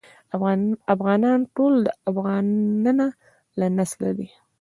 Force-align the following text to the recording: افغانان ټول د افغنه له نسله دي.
افغانان 0.93 1.39
ټول 1.55 1.73
د 1.83 1.87
افغنه 2.09 3.05
له 3.59 3.67
نسله 3.77 4.11
دي. 4.17 4.27